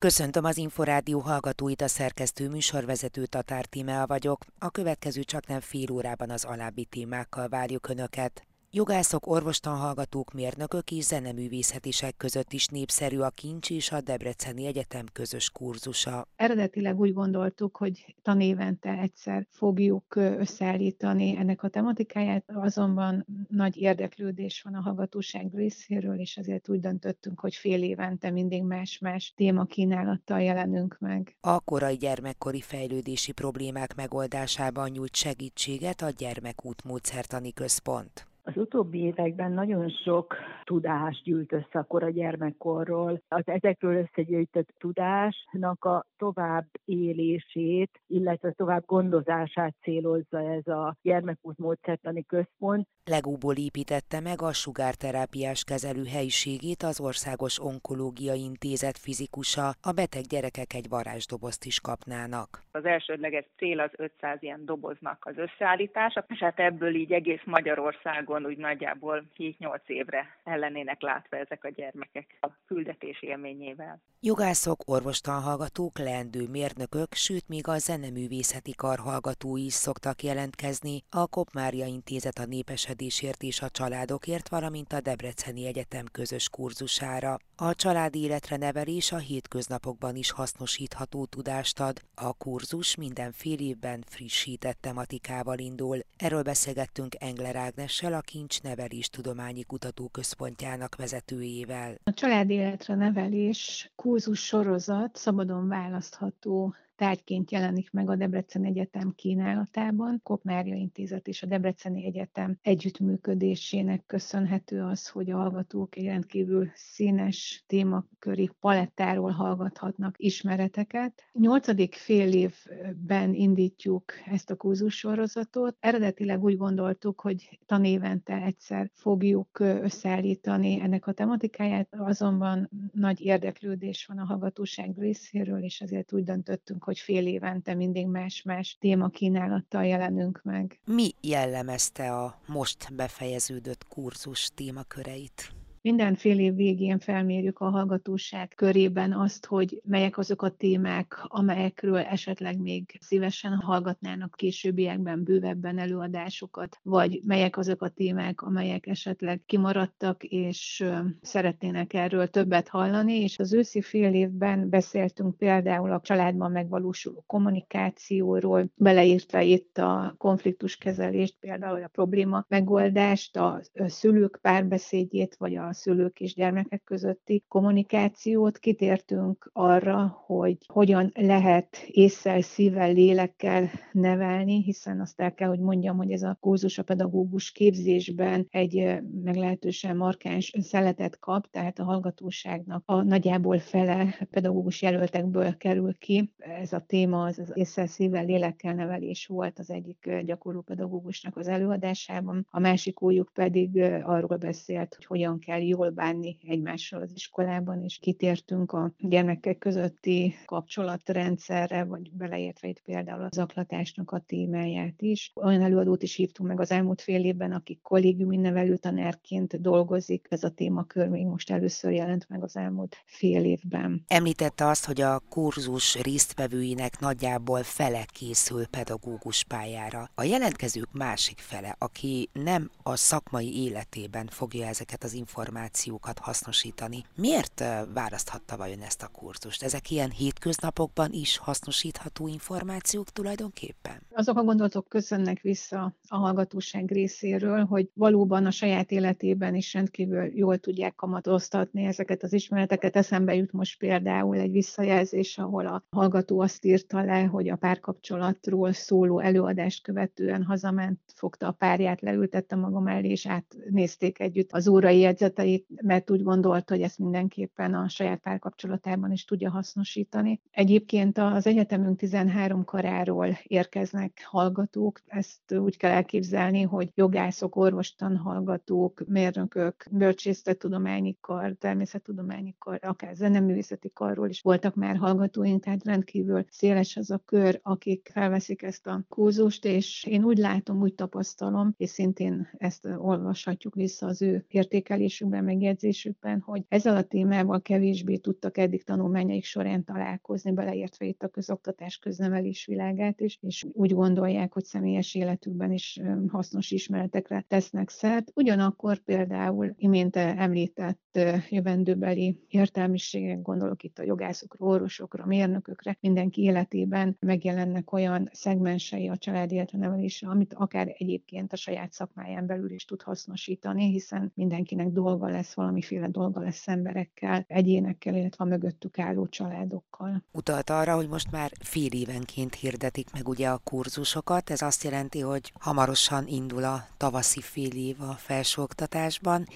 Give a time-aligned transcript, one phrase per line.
[0.00, 4.44] Köszöntöm az Inforádió hallgatóit, a szerkesztő műsorvezető Tatár Tímea vagyok.
[4.58, 8.47] A következő csak nem fél órában az alábbi témákkal várjuk Önöket.
[8.70, 15.50] Jogászok, orvostanhallgatók, mérnökök és zeneművészetisek között is népszerű a Kincs és a Debreceni Egyetem közös
[15.50, 16.26] kurzusa.
[16.36, 24.74] Eredetileg úgy gondoltuk, hogy tanévente egyszer fogjuk összeállítani ennek a tematikáját, azonban nagy érdeklődés van
[24.74, 30.96] a hallgatóság részéről, és ezért úgy döntöttünk, hogy fél évente mindig más-más téma kínálattal jelenünk
[30.98, 31.36] meg.
[31.40, 38.27] A korai gyermekkori fejlődési problémák megoldásában nyújt segítséget a Gyermekút Módszertani Központ.
[38.48, 40.34] Az utóbbi években nagyon sok
[40.64, 43.22] tudást gyűlt össze akkor a gyermekkorról.
[43.28, 52.24] Az ezekről összegyűjtött tudásnak a tovább élését, illetve tovább gondozását célozza ez a gyermekút módszertani
[52.24, 52.86] központ.
[53.04, 60.74] Legúból építette meg a sugárterápiás kezelő helyiségét az Országos Onkológiai Intézet fizikusa, a beteg gyerekek
[60.74, 62.62] egy varázsdobozt is kapnának.
[62.72, 68.37] Az elsődleges cél az 500 ilyen doboznak az összeállítása, és hát ebből így egész Magyarországon
[68.38, 74.00] Magyarországon úgy nagyjából 7-8 évre ellenének látva ezek a gyermekek a küldetés élményével.
[74.20, 81.86] Jogászok, orvostanhallgatók, leendő mérnökök, sőt még a zeneművészeti kar hallgatói is szoktak jelentkezni a Kopmária
[81.86, 87.36] Intézet a népesedésért és a családokért, valamint a Debreceni Egyetem közös kurzusára.
[87.56, 92.00] A családi életre nevelés a hétköznapokban is hasznosítható tudást ad.
[92.14, 95.98] A kurzus minden fél évben frissített tematikával indul.
[96.16, 101.94] Erről beszélgettünk Engler Ágnessel, a Kincs Nevelés Tudományi Kutatóközpontjának vezetőjével.
[102.04, 110.20] A családi életre nevelés kurzus sorozat szabadon választható tárgyként jelenik meg a Debrecen Egyetem kínálatában.
[110.22, 117.64] Kopmária Intézet és a Debreceni Egyetem együttműködésének köszönhető az, hogy a hallgatók egy rendkívül színes
[117.66, 121.22] témaköri palettáról hallgathatnak ismereteket.
[121.32, 125.76] Nyolcadik fél évben indítjuk ezt a kurzussorozatot.
[125.80, 134.18] Eredetileg úgy gondoltuk, hogy tanévente egyszer fogjuk összeállítani ennek a tematikáját, azonban nagy érdeklődés van
[134.18, 140.78] a hallgatóság részéről, és ezért úgy döntöttünk, hogy fél évente mindig más-más témakínálattal jelenünk meg.
[140.84, 145.52] Mi jellemezte a most befejeződött kurzus témaköreit?
[145.88, 151.98] Minden fél év végén felmérjük a hallgatóság körében azt, hogy melyek azok a témák, amelyekről
[151.98, 160.24] esetleg még szívesen hallgatnának későbbiekben bővebben előadásokat, vagy melyek azok a témák, amelyek esetleg kimaradtak,
[160.24, 160.84] és
[161.20, 168.70] szeretnének erről többet hallani, és az őszi fél évben beszéltünk például a családban megvalósuló kommunikációról,
[168.74, 176.34] beleírtva itt a konfliktuskezelést, például a probléma megoldást, a szülők párbeszédjét, vagy a szülők és
[176.34, 185.34] gyermekek közötti kommunikációt, kitértünk arra, hogy hogyan lehet észsel, szívvel, lélekkel nevelni, hiszen azt el
[185.34, 191.50] kell, hogy mondjam, hogy ez a kurzus a pedagógus képzésben egy meglehetősen markáns szeletet kap,
[191.50, 196.32] tehát a hallgatóságnak a nagyjából fele pedagógus jelöltekből kerül ki.
[196.38, 201.48] Ez a téma az, az észsel, szívvel, lélekkel nevelés volt az egyik gyakorló pedagógusnak az
[201.48, 207.82] előadásában, a másik újuk pedig arról beszélt, hogy hogyan kell jól bánni egymással az iskolában,
[207.82, 215.32] és kitértünk a gyermekek közötti kapcsolatrendszerre, vagy beleértve itt például az zaklatásnak a témáját is.
[215.34, 220.26] Olyan előadót is hívtunk meg az elmúlt fél évben, aki kollégiumi nevelőtanárként dolgozik.
[220.30, 224.04] Ez a témakör még most először jelent meg az elmúlt fél évben.
[224.06, 230.10] Említette azt, hogy a kurzus résztvevőinek nagyjából fele készül pedagógus pályára.
[230.14, 237.04] A jelentkezők másik fele, aki nem a szakmai életében fogja ezeket az információkat, információkat hasznosítani.
[237.16, 237.64] Miért
[237.94, 239.62] választhatta vajon ezt a kurzust?
[239.62, 244.02] Ezek ilyen hétköznapokban is hasznosítható információk tulajdonképpen?
[244.10, 250.30] Azok a gondolatok köszönnek vissza a hallgatóság részéről, hogy valóban a saját életében is rendkívül
[250.34, 252.96] jól tudják kamatoztatni ezeket az ismereteket.
[252.96, 258.72] Eszembe jut most például egy visszajelzés, ahol a hallgató azt írta le, hogy a párkapcsolatról
[258.72, 264.98] szóló előadást követően hazament, fogta a párját, leültette magam elé, és átnézték együtt az órai
[264.98, 270.40] jegyzeteit, gondolatait, mert úgy gondolt, hogy ezt mindenképpen a saját párkapcsolatában is tudja hasznosítani.
[270.50, 279.02] Egyébként az egyetemünk 13 karáról érkeznek hallgatók, ezt úgy kell elképzelni, hogy jogászok, orvostan hallgatók,
[279.06, 286.96] mérnökök, bölcsésztetudományi kar, természettudományi kar, akár zeneművészeti karról is voltak már hallgatóink, tehát rendkívül széles
[286.96, 291.90] az a kör, akik felveszik ezt a kurzust, és én úgy látom, úgy tapasztalom, és
[291.90, 298.58] szintén ezt olvashatjuk vissza az ő értékelésük jelentésükben, megjegyzésükben, hogy ezzel a témával kevésbé tudtak
[298.58, 304.64] eddig tanulmányaik során találkozni, beleértve itt a közoktatás köznevelés világát is, és úgy gondolják, hogy
[304.64, 308.32] személyes életükben is hasznos ismeretekre tesznek szert.
[308.34, 317.92] Ugyanakkor például imént említett jövendőbeli értelmiségek, gondolok itt a jogászokra, orvosokra, mérnökökre, mindenki életében megjelennek
[317.92, 323.90] olyan szegmensei a család nevelésre, amit akár egyébként a saját szakmáján belül is tud hasznosítani,
[323.90, 330.24] hiszen mindenkinek dolga lesz, valamiféle dolga lesz emberekkel, egyénekkel, illetve a mögöttük álló családokkal.
[330.32, 335.20] Utalt arra, hogy most már fél évenként hirdetik meg ugye a kurzusokat, ez azt jelenti,
[335.20, 339.46] hogy hamarosan indul a tavaszi fél év a felsőoktatásban,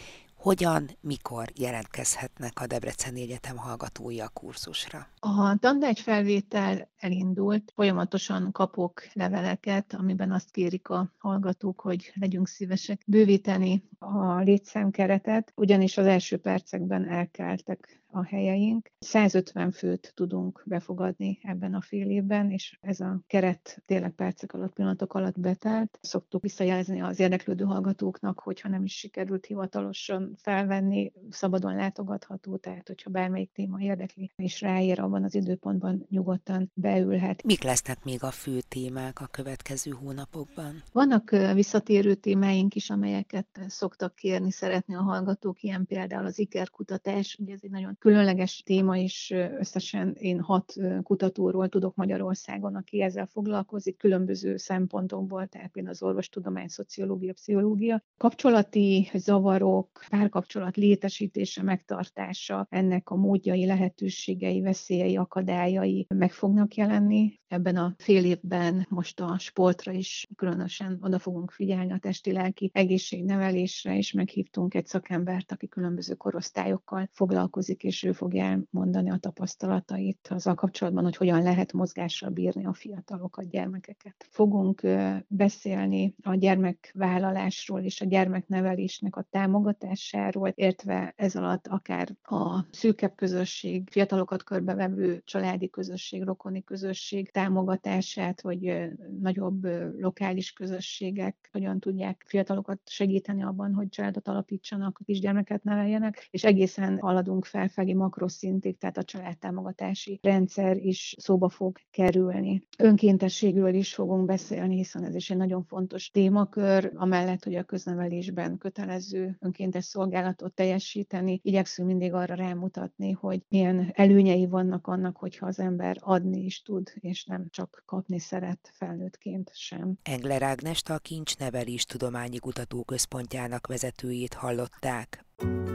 [0.42, 5.06] hogyan, mikor jelentkezhetnek a Debreceni Egyetem hallgatói a kurzusra?
[5.20, 13.02] A tantárgy felvétel elindult, folyamatosan kapok leveleket, amiben azt kérik a hallgatók, hogy legyünk szívesek
[13.06, 18.90] bővíteni a létszámkeretet, ugyanis az első percekben elkeltek a helyeink.
[18.98, 24.72] 150 főt tudunk befogadni ebben a fél évben, és ez a keret tényleg percek alatt,
[24.72, 25.98] pillanatok alatt betelt.
[26.02, 33.10] Szoktuk visszajelzni az érdeklődő hallgatóknak, hogyha nem is sikerült hivatalosan felvenni, szabadon látogatható, tehát hogyha
[33.10, 37.42] bármelyik téma érdekli, és ráér abban az időpontban nyugodtan beülhet.
[37.44, 40.82] Mik lesznek még a fő témák a következő hónapokban?
[40.92, 47.52] Vannak visszatérő témáink is, amelyeket szoktak kérni, szeretni a hallgatók, ilyen például az ikerkutatás, ugye
[47.52, 53.96] ez egy nagyon különleges téma, és összesen én hat kutatóról tudok Magyarországon, aki ezzel foglalkozik,
[53.96, 58.02] különböző szempontokból, tehát például az orvostudomány, szociológia, pszichológia.
[58.16, 67.22] Kapcsolati zavarok, párkapcsolat létesítése, megtartása, ennek a módjai, lehetőségei, veszélyei, akadályai meg fognak jelenni.
[67.52, 73.96] Ebben a fél évben most a sportra is különösen oda fogunk figyelni a testi-lelki egészségnevelésre,
[73.96, 80.54] és meghívtunk egy szakembert, aki különböző korosztályokkal foglalkozik, és ő fogja elmondani a tapasztalatait azzal
[80.54, 84.26] kapcsolatban, hogy hogyan lehet mozgással bírni a fiatalokat, gyermekeket.
[84.30, 84.86] Fogunk
[85.26, 93.88] beszélni a gyermekvállalásról és a gyermeknevelésnek a támogatásáról, értve ez alatt akár a szűkebb közösség,
[93.90, 98.90] fiatalokat körbevevő családi közösség, rokoni közösség támogatását, vagy
[99.20, 99.66] nagyobb
[99.98, 107.44] lokális közösségek hogyan tudják fiatalokat segíteni abban, hogy családot alapítsanak, kisgyermeket neveljenek, és egészen haladunk
[107.44, 112.62] felfelé makroszintig, tehát a családtámogatási rendszer is szóba fog kerülni.
[112.78, 118.58] Önkéntességről is fogunk beszélni, hiszen ez is egy nagyon fontos témakör, amellett, hogy a köznevelésben
[118.58, 125.58] kötelező önkéntes szolgálatot teljesíteni, igyekszünk mindig arra rámutatni, hogy milyen előnyei vannak annak, hogyha az
[125.58, 129.98] ember adni is tud, és nem csak kapni szeret felnőttként sem.
[130.02, 135.24] Engler Ágnest a Kincs Nevelés Tudományi Kutatóközpontjának vezetőjét hallották.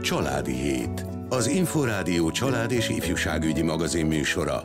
[0.02, 1.06] Családi Hét.
[1.28, 4.62] Az Inforádió család és ifjúságügyi magazin műsora.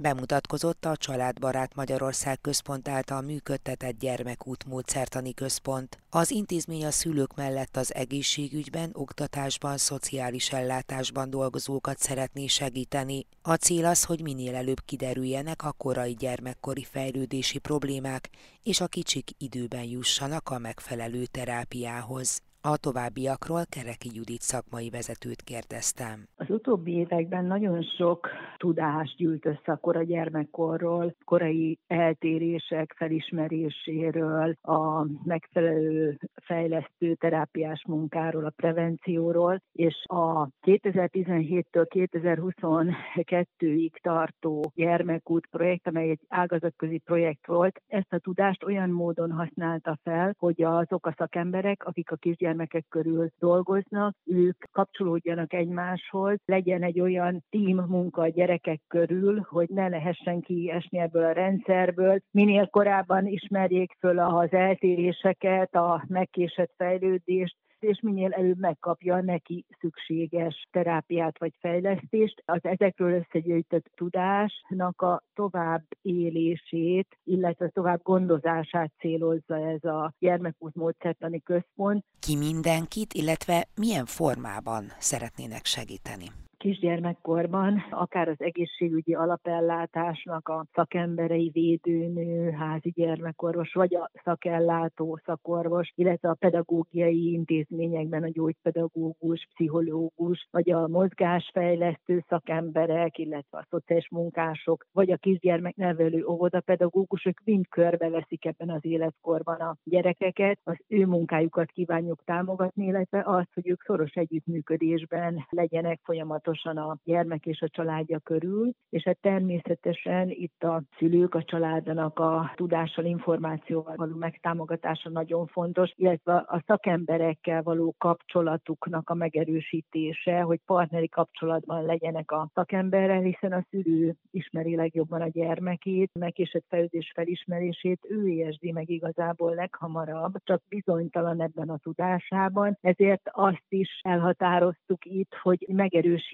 [0.00, 5.98] Bemutatkozott a Családbarát Magyarország Központ által működtetett gyermekút módszertani központ.
[6.10, 13.26] Az intézmény a szülők mellett az egészségügyben, oktatásban, szociális ellátásban dolgozókat szeretné segíteni.
[13.42, 18.30] A cél az, hogy minél előbb kiderüljenek a korai gyermekkori fejlődési problémák,
[18.62, 22.40] és a kicsik időben jussanak a megfelelő terápiához.
[22.72, 26.26] A továbbiakról Kereki Judit szakmai vezetőt kérdeztem.
[26.36, 35.06] Az utóbbi években nagyon sok tudás gyűlt össze a kora gyermekkorról, korai eltérések felismeréséről, a
[35.24, 46.20] megfelelő fejlesztő terápiás munkáról, a prevencióról, és a 2017-től 2022-ig tartó gyermekút projekt, amely egy
[46.28, 52.10] ágazatközi projekt volt, ezt a tudást olyan módon használta fel, hogy azok a szakemberek, akik
[52.10, 58.80] a kisgyermek gyermekek körül dolgoznak, ők kapcsolódjanak egymáshoz, legyen egy olyan team munka a gyerekek
[58.88, 62.18] körül, hogy ne lehessen kiesni ebből a rendszerből.
[62.30, 70.68] Minél korábban ismerjék föl az eltéréseket, a megkésett fejlődést, és minél előbb megkapja neki szükséges
[70.70, 72.42] terápiát vagy fejlesztést.
[72.44, 81.42] Az ezekről összegyűjtött tudásnak a tovább élését, illetve tovább gondozását célozza ez a gyermekút módszertani
[81.42, 82.04] központ.
[82.18, 86.26] Ki mindenkit, illetve milyen formában szeretnének segíteni?
[86.58, 96.28] Kisgyermekkorban, akár az egészségügyi alapellátásnak a szakemberei, védőnő, házi gyermekorvos, vagy a szakellátó szakorvos, illetve
[96.28, 105.10] a pedagógiai intézményekben a gyógypedagógus, pszichológus, vagy a mozgásfejlesztő szakemberek, illetve a szociális munkások, vagy
[105.10, 110.60] a kisgyermeknevelő óvodapedagógusok mind körbeveszik ebben az életkorban a gyerekeket.
[110.64, 117.46] Az ő munkájukat kívánjuk támogatni, illetve azt, hogy ők szoros együttműködésben legyenek folyamatosan a gyermek
[117.46, 123.96] és a családja körül, és hát természetesen itt a szülők, a családnak a tudással, információval
[123.96, 132.30] való megtámogatása nagyon fontos, illetve a szakemberekkel való kapcsolatuknak a megerősítése, hogy partneri kapcsolatban legyenek
[132.30, 138.90] a szakemberrel, hiszen a szülő ismeri legjobban a gyermekét, megkésett fejlődés felismerését, ő érzi meg
[138.90, 145.64] igazából leghamarabb, csak bizonytalan ebben a tudásában, ezért azt is elhatároztuk itt, hogy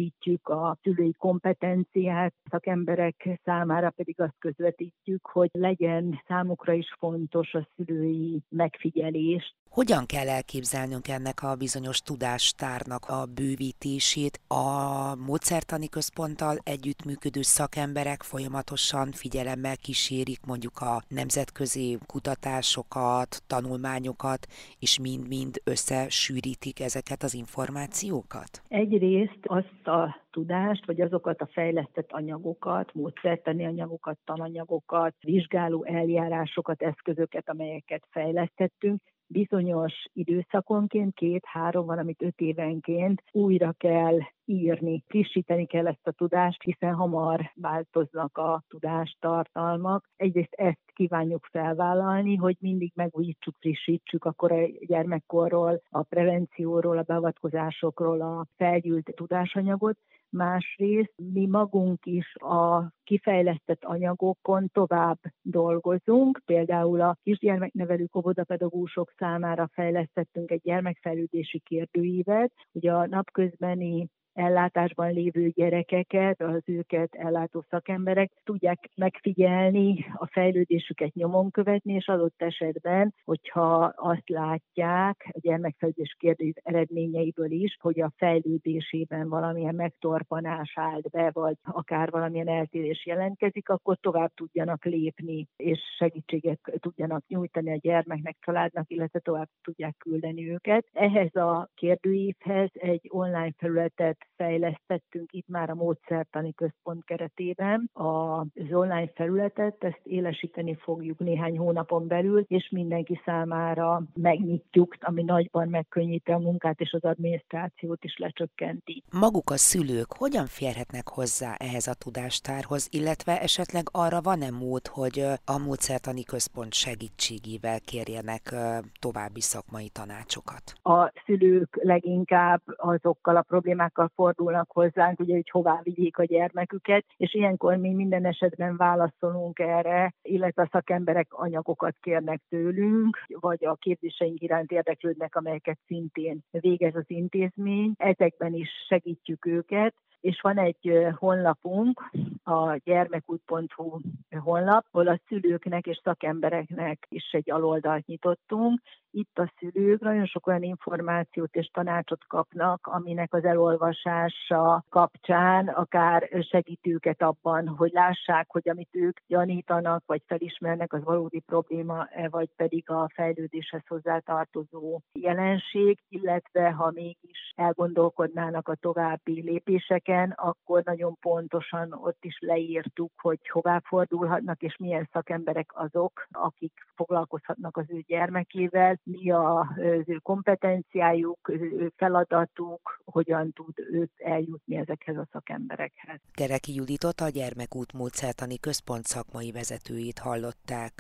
[0.04, 7.68] megerősítjük a szülői kompetenciát, szakemberek számára pedig azt közvetítjük, hogy legyen számukra is fontos a
[7.76, 9.54] szülői megfigyelés.
[9.74, 14.40] Hogyan kell elképzelnünk ennek a bizonyos tudástárnak a bővítését?
[14.48, 24.46] A módszertani központtal együttműködő szakemberek folyamatosan figyelemmel kísérik mondjuk a nemzetközi kutatásokat, tanulmányokat,
[24.78, 28.62] és mind-mind összesűrítik ezeket az információkat?
[28.68, 37.48] Egyrészt azt a tudást, vagy azokat a fejlesztett anyagokat, módszertani anyagokat, tananyagokat, vizsgáló eljárásokat, eszközöket,
[37.48, 46.12] amelyeket fejlesztettünk, bizonyos időszakonként, két-három, valamit öt évenként újra kell írni, frissíteni kell ezt a
[46.12, 50.08] tudást, hiszen hamar változnak a tudástartalmak.
[50.16, 58.20] Egyrészt ezt kívánjuk felvállalni, hogy mindig megújítsuk, frissítsük akkor a gyermekkorról, a prevencióról, a beavatkozásokról
[58.20, 59.98] a felgyűlt tudásanyagot,
[60.34, 66.40] másrészt mi magunk is a kifejlesztett anyagokon tovább dolgozunk.
[66.44, 76.40] Például a kisgyermeknevelő óvodapedagógusok számára fejlesztettünk egy gyermekfejlődési kérdőívet, ugye a napközbeni ellátásban lévő gyerekeket,
[76.40, 84.28] az őket ellátó szakemberek tudják megfigyelni, a fejlődésüket nyomon követni, és adott esetben, hogyha azt
[84.28, 92.10] látják a gyermekfejlődés kérdés eredményeiből is, hogy a fejlődésében valamilyen megtorpanás állt be, vagy akár
[92.10, 99.18] valamilyen eltérés jelentkezik, akkor tovább tudjanak lépni, és segítséget tudjanak nyújtani a gyermeknek, családnak, illetve
[99.18, 100.86] tovább tudják küldeni őket.
[100.92, 107.90] Ehhez a kérdőívhez egy online felületet fejlesztettünk itt már a módszertani központ keretében.
[107.92, 115.68] Az online felületet, ezt élesíteni fogjuk néhány hónapon belül, és mindenki számára megnyitjuk, ami nagyban
[115.68, 119.02] megkönnyíti a munkát, és az adminisztrációt is lecsökkenti.
[119.20, 125.18] Maguk a szülők hogyan férhetnek hozzá ehhez a tudástárhoz, illetve esetleg arra van-e mód, hogy
[125.44, 128.54] a módszertani központ segítségével kérjenek
[129.00, 130.62] további szakmai tanácsokat?
[130.82, 137.34] A szülők leginkább azokkal a problémákkal fordulnak hozzánk, ugye, hogy hová vigyék a gyermeküket, és
[137.34, 144.40] ilyenkor mi minden esetben válaszolunk erre, illetve a szakemberek anyagokat kérnek tőlünk, vagy a képzéseink
[144.40, 147.92] iránt érdeklődnek, amelyeket szintén végez az intézmény.
[147.96, 149.94] Ezekben is segítjük őket,
[150.24, 152.10] és van egy honlapunk,
[152.44, 153.98] a gyermekút.hu
[154.38, 160.46] honlap, ahol a szülőknek és szakembereknek is egy aloldalt nyitottunk, itt a szülők nagyon sok
[160.46, 168.68] olyan információt és tanácsot kapnak, aminek az elolvasása kapcsán akár segítőket abban, hogy lássák, hogy
[168.68, 175.98] amit ők gyanítanak, vagy felismernek, az valódi probléma, -e, vagy pedig a fejlődéshez hozzátartozó jelenség,
[176.08, 183.80] illetve ha mégis elgondolkodnának a további lépéseken, akkor nagyon pontosan ott is leírtuk, hogy hová
[183.84, 189.66] fordulhatnak, és milyen szakemberek azok, akik foglalkozhatnak az ő gyermekével, mi az
[190.06, 191.52] ő kompetenciájuk,
[191.96, 196.20] feladatuk, hogyan tud őt eljutni ezekhez a szakemberekhez.
[196.32, 200.92] Kereki Juditot a Gyermekút módszertani központ szakmai vezetőjét hallották.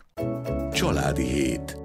[0.72, 1.83] Családi hét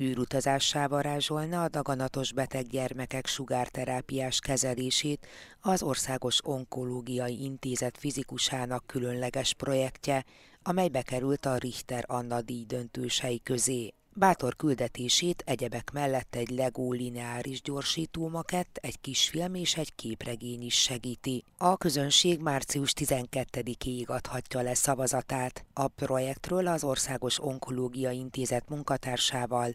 [0.00, 5.26] űrutazássá varázsolna a daganatos beteg gyermekek sugárterápiás kezelését
[5.60, 10.24] az Országos Onkológiai Intézet fizikusának különleges projektje,
[10.62, 13.94] amely bekerült a Richter Anna díj döntősei közé.
[14.26, 21.36] Bátor küldetését egyebek mellett egy Lego lineáris gyorsítómakett, egy kisfilm és egy képregény is segíti.
[21.70, 25.54] A közönség március 12-ig adhatja le szavazatát.
[25.84, 29.70] A projektről az Országos Onkológia Intézet munkatársával,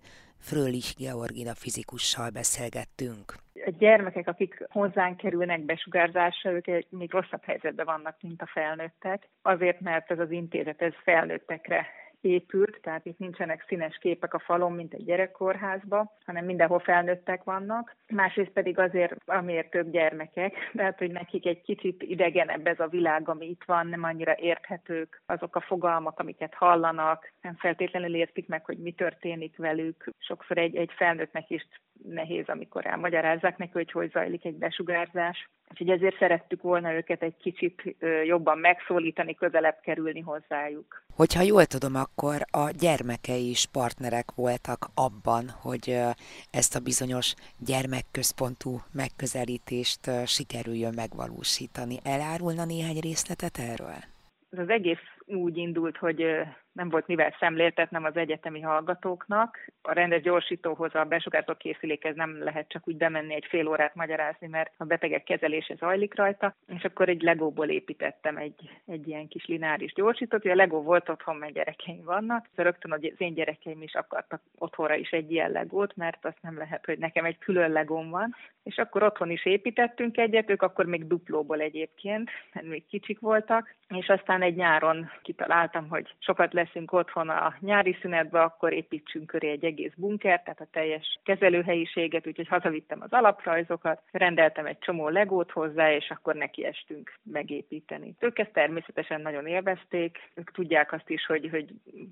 [0.47, 3.25] Frölich Georgina fizikussal beszélgettünk.
[3.69, 9.29] A gyermekek, akik hozzánk kerülnek besugárzásra, ők még rosszabb helyzetben vannak, mint a felnőttek.
[9.41, 11.87] Azért, mert ez az intézet ez felnőttekre
[12.25, 17.95] épült, tehát itt nincsenek színes képek a falon, mint egy gyerekkórházba, hanem mindenhol felnőttek vannak.
[18.07, 23.29] Másrészt pedig azért, amiért több gyermekek, tehát hogy nekik egy kicsit idegenebb ez a világ,
[23.29, 28.65] ami itt van, nem annyira érthetők azok a fogalmak, amiket hallanak, nem feltétlenül értik meg,
[28.65, 30.09] hogy mi történik velük.
[30.17, 31.67] Sokszor egy, egy felnőttnek is
[32.03, 35.49] nehéz, amikor elmagyarázzák neki, hogy hogy zajlik egy besugárzás.
[35.71, 41.03] Úgyhogy ezért szerettük volna őket egy kicsit jobban megszólítani, közelebb kerülni hozzájuk.
[41.15, 45.99] Hogyha jól tudom, akkor a gyermekei is partnerek voltak abban, hogy
[46.51, 51.95] ezt a bizonyos gyermekközpontú megközelítést sikerüljön megvalósítani.
[52.03, 53.97] Elárulna néhány részletet erről?
[54.49, 56.23] Ez az egész úgy indult, hogy
[56.75, 59.69] nem volt mivel szemléltetnem az egyetemi hallgatóknak.
[59.81, 64.47] A rendes gyorsítóhoz, a besugárzó készülékhez nem lehet csak úgy bemenni egy fél órát magyarázni,
[64.47, 69.45] mert a betegek kezelése zajlik rajta, és akkor egy legóból építettem egy, egy ilyen kis
[69.45, 70.45] lineáris gyorsítót.
[70.45, 72.49] A legó volt otthon, mert gyerekeim vannak.
[72.55, 76.85] Rögtön az én gyerekeim is akartak otthonra is egy ilyen legót, mert azt nem lehet,
[76.85, 78.35] hogy nekem egy külön legóm van.
[78.63, 83.75] És akkor otthon is építettünk egyet, ők akkor még duplóból egyébként, mert még kicsik voltak,
[83.87, 89.27] és aztán egy nyáron kitaláltam, hogy sokat lesz leszünk otthon a nyári szünetbe, akkor építsünk
[89.27, 95.09] köré egy egész bunker, tehát a teljes kezelőhelyiséget, úgyhogy hazavittem az alaprajzokat, rendeltem egy csomó
[95.09, 98.15] legót hozzá, és akkor nekiestünk megépíteni.
[98.19, 101.69] Ők ezt természetesen nagyon élvezték, ők tudják azt is, hogy hogy,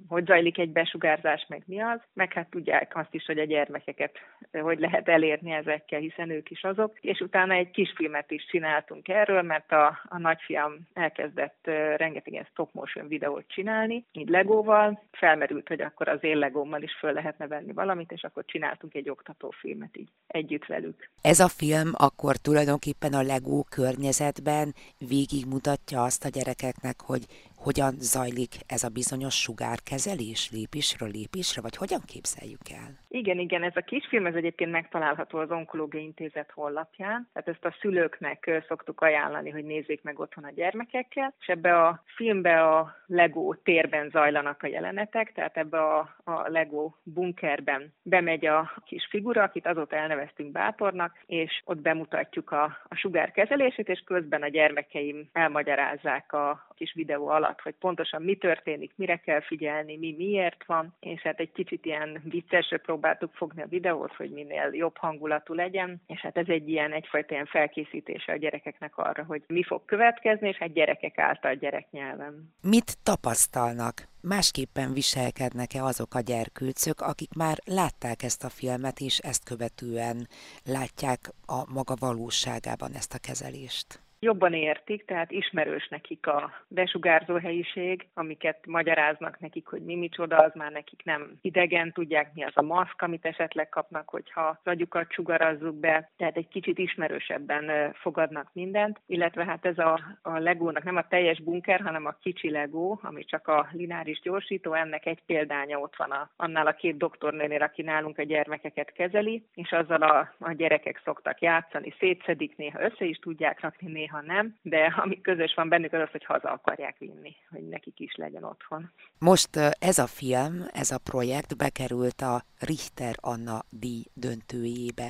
[0.08, 4.18] hogy zajlik egy besugárzás, meg mi az, meg hát tudják azt is, hogy a gyermekeket
[4.62, 6.98] hogy lehet elérni ezekkel, hiszen ők is azok.
[7.02, 12.74] És utána egy kisfilmet is csináltunk erről, mert a, a nagyfiam elkezdett uh, rengeteg stop
[12.74, 17.72] motion videót csinálni, így legóval, felmerült, hogy akkor az én legómmal is föl lehetne venni
[17.72, 21.10] valamit, és akkor csináltunk egy oktatófilmet így együtt velük.
[21.22, 27.26] Ez a film akkor tulajdonképpen a legó környezetben végigmutatja azt a gyerekeknek, hogy
[27.64, 32.90] hogyan zajlik ez a bizonyos sugárkezelés lépésről lépésre, vagy hogyan képzeljük el?
[33.08, 37.76] Igen, igen, ez a kisfilm ez egyébként megtalálható az Onkológiai Intézet honlapján, tehát ezt a
[37.80, 43.56] szülőknek szoktuk ajánlani, hogy nézzék meg otthon a gyermekekkel, és ebbe a filmbe a Lego
[43.56, 49.68] térben zajlanak a jelenetek, tehát ebbe a, a Lego bunkerben bemegy a kis figura, akit
[49.68, 56.68] azóta elneveztünk bátornak, és ott bemutatjuk a, a sugárkezelését, és közben a gyermekeim elmagyarázzák a
[56.76, 61.40] kis videó alatt, hogy pontosan mi történik, mire kell figyelni, mi miért van, és hát
[61.40, 66.38] egy kicsit ilyen viccesre próbáltuk fogni a videót, hogy minél jobb hangulatú legyen, és hát
[66.38, 70.74] ez egy ilyen egyfajta ilyen felkészítése a gyerekeknek arra, hogy mi fog következni, és hát
[70.74, 72.54] gyerekek által gyereknyelven.
[72.62, 74.12] Mit tapasztalnak?
[74.22, 80.28] Másképpen viselkednek-e azok a gyerkőcök, akik már látták ezt a filmet, és ezt követően
[80.66, 84.03] látják a maga valóságában ezt a kezelést?
[84.24, 90.52] Jobban értik, tehát ismerős nekik a besugárzó helyiség, amiket magyaráznak nekik, hogy mi micsoda, az
[90.56, 95.12] már nekik nem idegen, tudják mi az a maszk, amit esetleg kapnak, hogyha az agyukat
[95.12, 100.96] sugarazzuk be, tehát egy kicsit ismerősebben fogadnak mindent, illetve hát ez a, a legónak nem
[100.96, 105.80] a teljes bunker, hanem a kicsi legó, ami csak a lineáris gyorsító, ennek egy példánya
[105.80, 110.34] ott van a, annál a két doktornőnél, aki nálunk a gyermekeket kezeli, és azzal a,
[110.40, 115.22] a gyerekek szoktak játszani, szétszedik, néha össze is tudják rakni, néha néha nem, de ami
[115.22, 118.92] közös van bennük az az, hogy haza akarják vinni, hogy nekik is legyen otthon.
[119.20, 125.10] Most ez a film, ez a projekt bekerült a Richter Anna díj döntőjébe.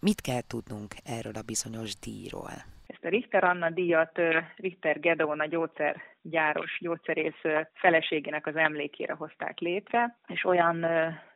[0.00, 2.54] Mit kell tudnunk erről a bizonyos díjról?
[2.86, 4.18] Ezt a Richter Anna díjat
[4.56, 7.42] Richter Gedeon a gyógyszergyáros gyógyszerész
[7.74, 10.86] feleségének az emlékére hozták létre, és olyan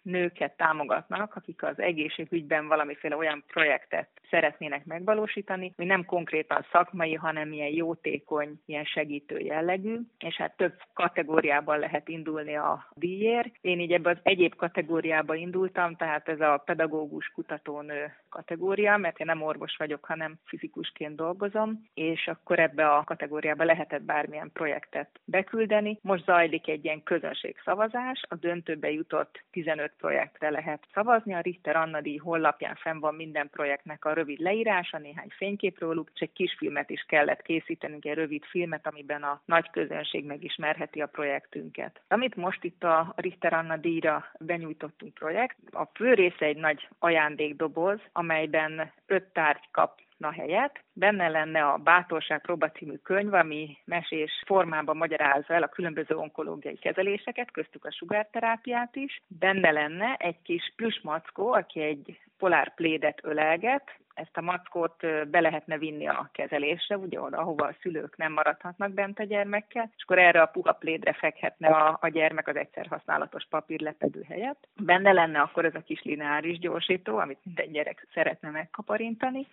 [0.07, 7.53] nőket támogatnak, akik az egészségügyben valamiféle olyan projektet szeretnének megvalósítani, ami nem konkrétan szakmai, hanem
[7.53, 13.55] ilyen jótékony, ilyen segítő jellegű, és hát több kategóriában lehet indulni a díjért.
[13.61, 19.27] Én így ebbe az egyéb kategóriába indultam, tehát ez a pedagógus kutatónő kategória, mert én
[19.27, 25.99] nem orvos vagyok, hanem fizikusként dolgozom, és akkor ebbe a kategóriába lehetett bármilyen projektet beküldeni.
[26.03, 31.35] Most zajlik egy ilyen közönségszavazás, a döntőbe jutott 15 projektre lehet szavazni.
[31.35, 36.11] A Richter Anna díj honlapján fenn van minden projektnek a rövid leírása, néhány fénykép róluk,
[36.15, 41.07] és egy kisfilmet is kellett készítenünk, egy rövid filmet, amiben a nagy közönség megismerheti a
[41.07, 42.01] projektünket.
[42.09, 48.01] Amit most itt a Richter Anna díjra benyújtottunk projekt, a fő része egy nagy ajándékdoboz,
[48.13, 50.81] amelyben öt tárgy kap Na helyett.
[50.93, 56.77] Benne lenne a Bátorság próba című könyv, ami mesés formában magyarázza el a különböző onkológiai
[56.77, 59.23] kezeléseket, köztük a sugárterápiát is.
[59.27, 65.79] Benne lenne egy kis plüsmackó, aki egy polár plédet ölelget, ezt a mackót be lehetne
[65.79, 70.19] vinni a kezelésre, ugye oda, ahova a szülők nem maradhatnak bent a gyermekkel, és akkor
[70.19, 74.69] erre a puha plédre fekhetne a, a gyermek az egyszer használatos papírlepedő helyett.
[74.77, 79.47] Benne lenne akkor ez a kis lineáris gyorsító, amit minden gyerek szeretne megkaparintani,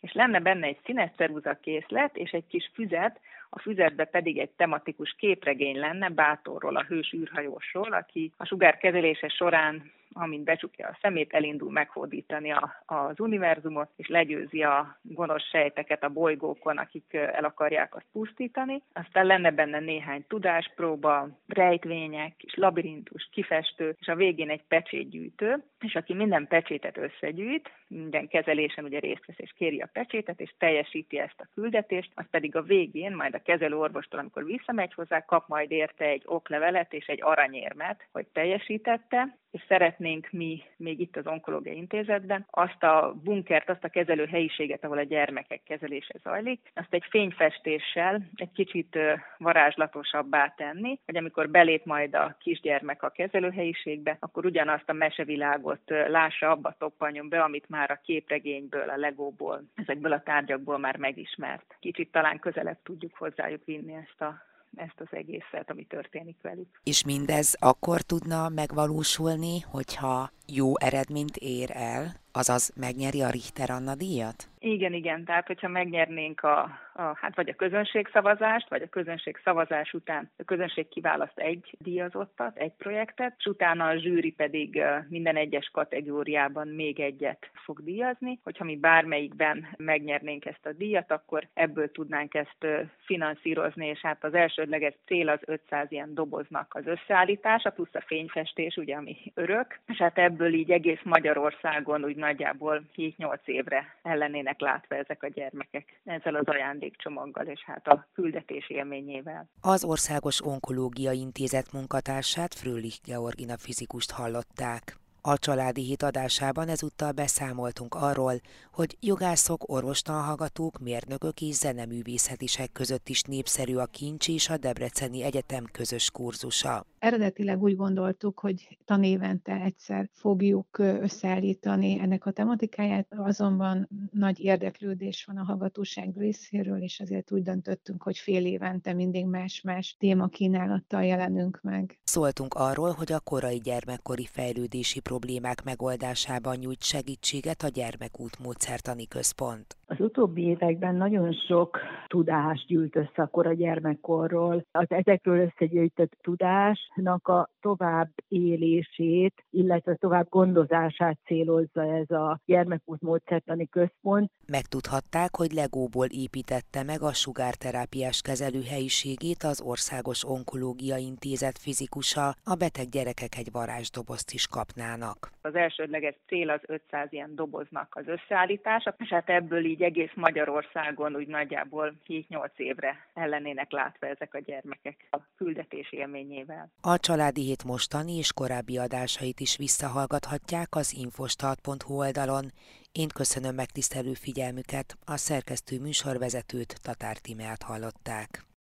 [0.00, 4.50] és lenne benne egy színes ceruza készlet és egy kis füzet, a füzetbe pedig egy
[4.50, 10.98] tematikus képregény lenne Bátorról, a hős űrhajósról, aki a sugár kezelése során amint becsukja a
[11.00, 17.44] szemét, elindul meghódítani a, az univerzumot, és legyőzi a gonosz sejteket a bolygókon, akik el
[17.44, 18.82] akarják azt pusztítani.
[18.92, 25.94] Aztán lenne benne néhány tudáspróba, rejtvények, és labirintus, kifestő, és a végén egy pecsétgyűjtő, és
[25.94, 31.18] aki minden pecsétet összegyűjt, minden kezelésen ugye részt vesz és kéri a pecsétet, és teljesíti
[31.18, 35.48] ezt a küldetést, az pedig a végén, majd a kezelő orvostól, amikor visszamegy hozzá, kap
[35.48, 41.26] majd érte egy oklevelet és egy aranyérmet, hogy teljesítette, és szeretnénk mi még itt az
[41.26, 46.94] Onkológiai Intézetben azt a bunkert, azt a kezelő helyiséget, ahol a gyermekek kezelése zajlik, azt
[46.94, 48.98] egy fényfestéssel egy kicsit
[49.38, 56.50] varázslatosabbá tenni, hogy amikor belép majd a kisgyermek a kezelőhelyiségbe, akkor ugyanazt a mesevilágot lássa,
[56.50, 61.76] abba toppanjon be, amit már a képregényből, a legóból, ezekből a tárgyakból már megismert.
[61.80, 66.80] Kicsit talán közelebb tudjuk hozzájuk vinni ezt a ezt az egészet, ami történik velük.
[66.84, 73.94] És mindez akkor tudna megvalósulni, hogyha jó eredményt ér el, azaz megnyeri a Richter Anna
[73.94, 74.49] díjat?
[74.62, 76.58] Igen, igen, tehát hogyha megnyernénk a,
[76.92, 82.56] a, hát vagy a közönségszavazást, vagy a közönség szavazás után a közönség kiválaszt egy díjazottat,
[82.56, 88.38] egy projektet, és utána a zsűri pedig minden egyes kategóriában még egyet fog díjazni.
[88.44, 92.66] Hogyha mi bármelyikben megnyernénk ezt a díjat, akkor ebből tudnánk ezt
[93.04, 98.76] finanszírozni, és hát az elsődleges cél az 500 ilyen doboznak az összeállítása, plusz a fényfestés,
[98.76, 104.60] ugye, ami örök, és hát ebből így egész Magyarországon úgy nagyjából 7-8 évre ellenének lennének
[104.60, 109.48] látva ezek a gyermekek ezzel az ajándékcsomaggal és hát a küldetés élményével.
[109.60, 114.98] Az Országos Onkológiai Intézet munkatársát Frölich Georgina fizikust hallották.
[115.22, 118.34] A családi hit adásában ezúttal beszámoltunk arról,
[118.72, 125.64] hogy jogászok, orvostanhallgatók, mérnökök és zeneművészetisek között is népszerű a Kincsi és a Debreceni Egyetem
[125.72, 126.89] közös kurzusa.
[127.00, 135.36] Eredetileg úgy gondoltuk, hogy tanévente egyszer fogjuk összeállítani ennek a tematikáját, azonban nagy érdeklődés van
[135.36, 141.98] a hallgatóság részéről, és ezért úgy döntöttünk, hogy fél évente mindig más-más témakínálattal jelenünk meg.
[142.04, 149.79] Szóltunk arról, hogy a korai gyermekkori fejlődési problémák megoldásában nyújt segítséget a Gyermekút Módszertani Központ.
[149.90, 154.64] Az utóbbi években nagyon sok tudást gyűlt össze akkor a gyermekkorról.
[154.70, 163.68] Az ezekről összegyűjtött tudásnak a tovább élését, illetve tovább gondozását célozza ez a gyermekút módszertani
[163.68, 164.30] központ.
[164.46, 172.88] Megtudhatták, hogy legóból építette meg a sugárterápiás kezelőhelyiségét az Országos Onkológia Intézet fizikusa, a beteg
[172.88, 175.18] gyerekek egy varázsdobozt is kapnának.
[175.42, 180.12] Az elsődleges cél az 500 ilyen doboznak az összeállítása, és hát ebből így így egész
[180.14, 186.70] Magyarországon úgy nagyjából 7-8 évre ellenének látva ezek a gyermekek a küldetés élményével.
[186.80, 192.44] A Családi Hét mostani és korábbi adásait is visszahallgathatják az infostart.hu oldalon.
[192.92, 198.49] Én köszönöm megtisztelő figyelmüket, a szerkesztő műsorvezetőt Tatár Timeát hallották.